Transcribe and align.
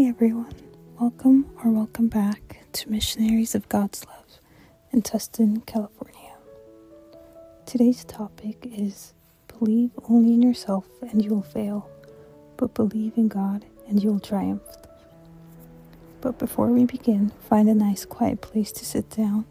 Hey 0.00 0.08
everyone, 0.08 0.54
welcome 0.98 1.44
or 1.62 1.70
welcome 1.70 2.08
back 2.08 2.64
to 2.72 2.90
Missionaries 2.90 3.54
of 3.54 3.68
God's 3.68 4.06
Love 4.06 4.40
in 4.92 5.02
Tustin, 5.02 5.66
California. 5.66 6.36
Today's 7.66 8.02
topic 8.06 8.64
is 8.64 9.12
Believe 9.58 9.90
only 10.08 10.32
in 10.32 10.40
yourself 10.40 10.86
and 11.02 11.22
you 11.22 11.28
will 11.34 11.42
fail, 11.42 11.90
but 12.56 12.72
believe 12.72 13.12
in 13.18 13.28
God 13.28 13.66
and 13.88 14.02
you 14.02 14.10
will 14.10 14.20
triumph. 14.20 14.62
But 16.22 16.38
before 16.38 16.68
we 16.68 16.86
begin, 16.86 17.30
find 17.50 17.68
a 17.68 17.74
nice 17.74 18.06
quiet 18.06 18.40
place 18.40 18.72
to 18.72 18.86
sit 18.86 19.10
down 19.10 19.44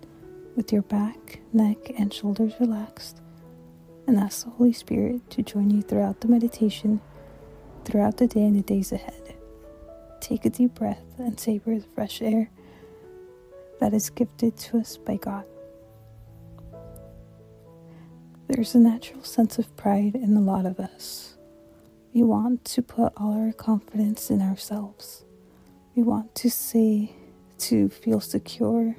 with 0.55 0.73
your 0.73 0.81
back, 0.81 1.41
neck, 1.53 1.91
and 1.95 2.11
shoulders 2.11 2.55
relaxed 2.59 3.21
and 4.07 4.17
ask 4.17 4.45
the 4.45 4.49
Holy 4.49 4.73
Spirit 4.73 5.29
to 5.29 5.43
join 5.43 5.69
you 5.69 5.83
throughout 5.83 6.21
the 6.21 6.27
meditation, 6.27 7.01
throughout 7.85 8.17
the 8.17 8.25
day 8.25 8.41
and 8.41 8.55
the 8.55 8.63
days 8.63 8.91
ahead. 8.91 9.35
Take 10.29 10.45
a 10.45 10.51
deep 10.51 10.75
breath 10.75 11.01
and 11.17 11.39
savor 11.39 11.73
the 11.73 11.85
fresh 11.95 12.21
air 12.21 12.51
that 13.79 13.95
is 13.95 14.11
gifted 14.11 14.55
to 14.57 14.77
us 14.77 14.95
by 14.95 15.15
God. 15.15 15.43
There's 18.47 18.75
a 18.75 18.77
natural 18.77 19.23
sense 19.23 19.57
of 19.57 19.75
pride 19.75 20.13
in 20.13 20.37
a 20.37 20.39
lot 20.39 20.67
of 20.67 20.79
us. 20.79 21.35
We 22.13 22.21
want 22.21 22.63
to 22.65 22.83
put 22.83 23.11
all 23.17 23.43
our 23.43 23.53
confidence 23.53 24.29
in 24.29 24.39
ourselves. 24.39 25.25
We 25.95 26.03
want 26.03 26.35
to 26.35 26.51
say, 26.51 27.11
to 27.57 27.89
feel 27.89 28.19
secure, 28.19 28.95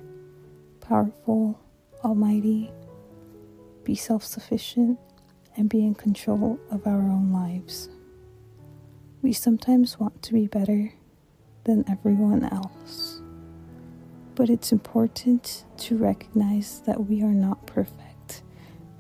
powerful, 0.81 1.61
almighty, 2.03 2.73
be 3.85 3.95
self 3.95 4.25
sufficient, 4.25 4.99
and 5.57 5.69
be 5.69 5.85
in 5.85 5.95
control 5.95 6.59
of 6.73 6.89
our 6.89 7.03
own 7.03 7.33
lives. 7.33 7.89
We 9.23 9.33
sometimes 9.33 10.01
want 10.01 10.23
to 10.25 10.33
be 10.33 10.49
better 10.49 10.95
than 11.71 11.89
everyone 11.89 12.43
else. 12.47 13.23
But 14.35 14.51
it's 14.51 14.73
important 14.73 15.65
to 15.79 15.97
recognize 15.97 16.83
that 16.85 17.07
we 17.07 17.23
are 17.23 17.29
not 17.47 17.65
perfect 17.65 18.43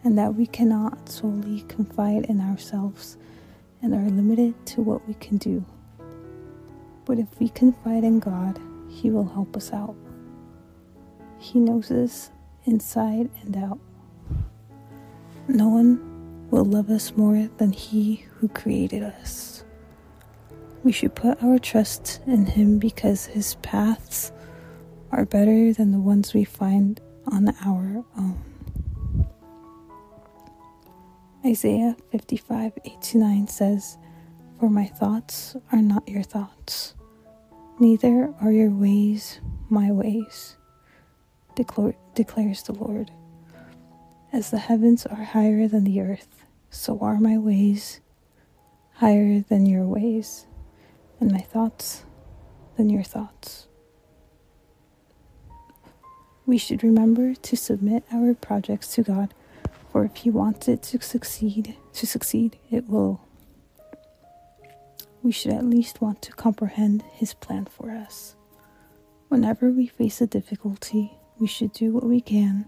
and 0.04 0.16
that 0.16 0.36
we 0.36 0.46
cannot 0.46 1.08
solely 1.08 1.62
confide 1.62 2.26
in 2.26 2.40
ourselves 2.40 3.18
and 3.82 3.92
are 3.92 4.08
limited 4.08 4.54
to 4.66 4.82
what 4.82 5.06
we 5.08 5.14
can 5.14 5.36
do. 5.36 5.64
But 7.06 7.18
if 7.18 7.40
we 7.40 7.48
confide 7.48 8.04
in 8.04 8.20
God, 8.20 8.60
He 8.88 9.10
will 9.10 9.26
help 9.26 9.56
us 9.56 9.72
out. 9.72 9.96
He 11.40 11.58
knows 11.58 11.90
us 11.90 12.30
inside 12.66 13.30
and 13.42 13.56
out. 13.56 13.80
No 15.48 15.68
one 15.68 16.46
will 16.52 16.64
love 16.64 16.88
us 16.88 17.16
more 17.16 17.48
than 17.56 17.72
He 17.72 18.26
who 18.36 18.46
created 18.46 19.02
us. 19.02 19.64
We 20.82 20.92
should 20.92 21.14
put 21.14 21.42
our 21.42 21.58
trust 21.58 22.20
in 22.26 22.46
Him 22.46 22.78
because 22.78 23.26
His 23.26 23.56
paths 23.56 24.32
are 25.12 25.26
better 25.26 25.72
than 25.72 25.92
the 25.92 25.98
ones 25.98 26.32
we 26.32 26.44
find 26.44 27.00
on 27.26 27.54
our 27.64 28.04
own. 28.16 28.42
Isaiah 31.44 31.96
55 32.10 32.72
8 32.84 33.02
to 33.02 33.18
9 33.18 33.48
says, 33.48 33.98
For 34.58 34.70
my 34.70 34.86
thoughts 34.86 35.56
are 35.72 35.82
not 35.82 36.08
your 36.08 36.22
thoughts, 36.22 36.94
neither 37.78 38.32
are 38.40 38.52
your 38.52 38.70
ways 38.70 39.40
my 39.68 39.90
ways, 39.92 40.56
declare, 41.54 41.94
declares 42.14 42.62
the 42.62 42.72
Lord. 42.72 43.10
As 44.32 44.50
the 44.50 44.58
heavens 44.58 45.06
are 45.06 45.24
higher 45.24 45.66
than 45.68 45.84
the 45.84 46.00
earth, 46.00 46.44
so 46.70 46.98
are 47.00 47.18
my 47.18 47.36
ways 47.38 48.00
higher 48.94 49.40
than 49.40 49.64
your 49.66 49.86
ways, 49.86 50.46
and 51.20 51.30
my 51.30 51.40
thoughts 51.40 52.04
than 52.76 52.90
your 52.90 53.02
thoughts. 53.02 53.68
We 56.46 56.58
should 56.58 56.82
remember 56.82 57.34
to 57.34 57.56
submit 57.56 58.04
our 58.12 58.34
projects 58.34 58.94
to 58.94 59.02
God, 59.02 59.34
for 59.92 60.04
if 60.04 60.16
He 60.16 60.30
wants 60.30 60.66
it 60.66 60.82
to 60.84 61.00
succeed, 61.00 61.76
to 61.92 62.06
succeed, 62.06 62.58
it 62.70 62.88
will. 62.88 63.20
We 65.22 65.30
should 65.30 65.52
at 65.52 65.64
least 65.64 66.00
want 66.00 66.22
to 66.22 66.32
comprehend 66.32 67.04
His 67.12 67.34
plan 67.34 67.66
for 67.66 67.90
us. 67.90 68.34
Whenever 69.28 69.70
we 69.70 69.86
face 69.86 70.20
a 70.20 70.26
difficulty, 70.26 71.12
we 71.38 71.46
should 71.46 71.72
do 71.72 71.92
what 71.92 72.04
we 72.04 72.20
can, 72.20 72.66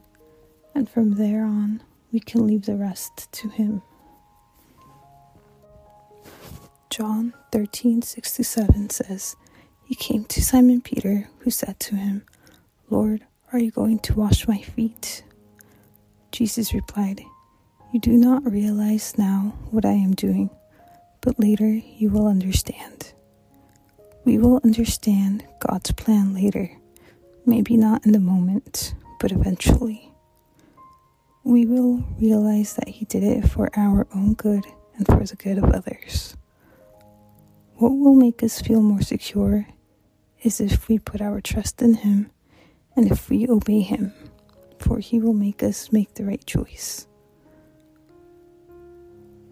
and 0.75 0.89
from 0.89 1.17
there 1.17 1.45
on, 1.45 1.83
we 2.12 2.21
can 2.21 2.47
leave 2.47 2.67
the 2.67 2.77
rest 2.77 3.33
to 3.33 3.49
Him. 3.49 3.83
John 6.93 7.33
13:67 7.53 8.93
says, 8.93 9.35
He 9.83 9.95
came 9.95 10.27
to 10.27 10.45
Simon 10.45 10.83
Peter, 10.83 11.31
who 11.39 11.51
said 11.51 11.81
to 11.81 11.97
him, 11.97 12.23
Lord, 12.91 13.25
are 13.51 13.59
you 13.59 13.71
going 13.71 13.99
to 14.01 14.13
wash 14.13 14.47
my 14.47 14.59
feet? 14.59 15.25
Jesus 16.33 16.75
replied, 16.75 17.23
You 17.95 17.99
do 17.99 18.13
not 18.13 18.45
realize 18.45 19.17
now 19.17 19.55
what 19.71 19.87
I 19.87 19.93
am 19.93 20.13
doing, 20.13 20.51
but 21.23 21.41
later 21.41 21.71
you 21.71 22.11
will 22.11 22.27
understand. 22.27 23.15
We 24.27 24.37
will 24.37 24.61
understand 24.63 25.47
God's 25.61 25.93
plan 25.93 26.35
later, 26.35 26.77
maybe 27.47 27.79
not 27.79 28.05
in 28.05 28.13
the 28.13 28.21
moment, 28.21 28.93
but 29.19 29.33
eventually. 29.33 30.13
We 31.43 31.65
will 31.65 32.05
realize 32.21 32.75
that 32.75 32.89
He 32.89 33.07
did 33.07 33.23
it 33.23 33.49
for 33.49 33.71
our 33.79 34.07
own 34.15 34.35
good 34.35 34.67
and 34.99 35.07
for 35.07 35.25
the 35.25 35.37
good 35.37 35.57
of 35.57 35.73
others. 35.73 36.37
What 37.82 37.98
will 37.98 38.15
make 38.15 38.44
us 38.44 38.60
feel 38.60 38.81
more 38.81 39.03
secure 39.03 39.66
is 40.41 40.60
if 40.60 40.87
we 40.87 41.00
put 41.00 41.20
our 41.20 41.41
trust 41.41 41.82
in 41.82 41.94
Him 41.94 42.31
and 42.94 43.10
if 43.10 43.28
we 43.28 43.48
obey 43.48 43.81
Him, 43.81 44.12
for 44.78 45.00
He 45.00 45.19
will 45.19 45.32
make 45.32 45.65
us 45.65 45.91
make 45.91 46.15
the 46.15 46.25
right 46.25 46.47
choice. 46.47 47.09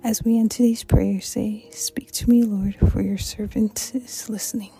As 0.05 0.23
we 0.23 0.39
end 0.39 0.53
today's 0.53 0.85
prayer, 0.85 1.21
say, 1.21 1.69
Speak 1.73 2.13
to 2.13 2.31
me, 2.31 2.45
Lord, 2.45 2.77
for 2.93 3.03
your 3.03 3.19
servant 3.19 3.91
is 3.97 4.31
listening. 4.31 4.71